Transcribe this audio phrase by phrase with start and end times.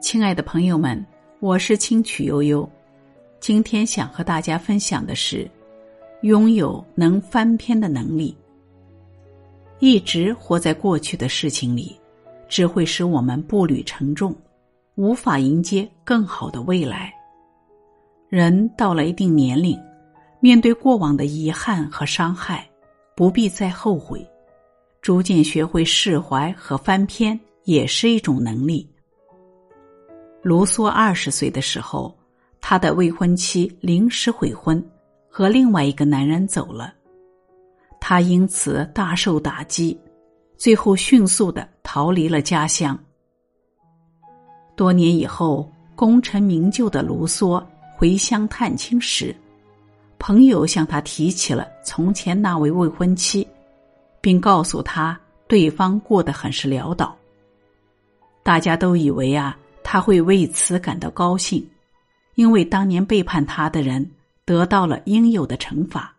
[0.00, 1.04] 亲爱的朋友们，
[1.40, 2.68] 我是清曲悠悠。
[3.38, 5.48] 今天想和大家分享的是，
[6.22, 8.34] 拥有能翻篇的能力。
[9.78, 11.94] 一直活在过去的事情里，
[12.48, 14.34] 只会使我们步履沉重，
[14.94, 17.12] 无法迎接更好的未来。
[18.30, 19.78] 人到了一定年龄，
[20.40, 22.66] 面对过往的遗憾和伤害，
[23.14, 24.26] 不必再后悔。
[25.02, 28.89] 逐渐学会释怀和翻篇，也是一种能力。
[30.42, 32.16] 卢梭二十岁的时候，
[32.60, 34.82] 他的未婚妻临时悔婚，
[35.28, 36.94] 和另外一个男人走了，
[38.00, 39.98] 他因此大受打击，
[40.56, 42.98] 最后迅速的逃离了家乡。
[44.74, 47.62] 多年以后，功成名就的卢梭
[47.96, 49.34] 回乡探亲时，
[50.18, 53.46] 朋友向他提起了从前那位未婚妻。
[54.22, 57.16] 并告诉他，对方过得很是潦倒。
[58.42, 59.56] 大家都以为啊，
[59.92, 61.68] 他会为此感到高兴，
[62.36, 64.08] 因为当年背叛他的人
[64.44, 66.14] 得到了应有的惩罚。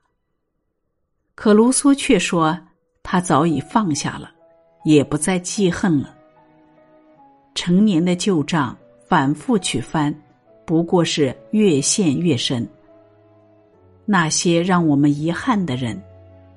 [1.36, 2.60] 可卢梭却说，
[3.02, 4.30] 他早已放下了，
[4.84, 6.14] 也不再记恨了。
[7.56, 10.14] 成年的旧账反复去翻，
[10.66, 12.68] 不过是越陷越深。
[14.04, 15.98] 那些让我们遗憾的人。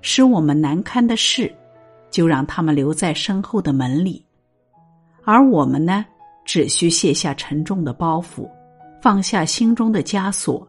[0.02, 1.54] 使我们难堪的事，
[2.10, 4.20] 就让他们留在身后的门里，
[5.22, 6.04] 而我们呢，
[6.44, 8.48] 只需卸下沉重的包袱，
[9.00, 10.66] 放下心中的枷锁，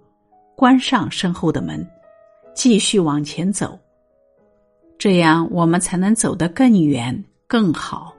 [0.55, 1.85] 关上身后的门，
[2.53, 3.77] 继续往前走。
[4.97, 8.15] 这样，我们才能走得更远、更好。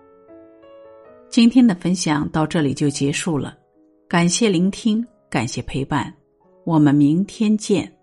[1.31, 3.57] 今天的分享到这里就结束了，
[4.07, 6.13] 感谢聆听，感谢陪伴，
[6.65, 7.96] 我们明天见。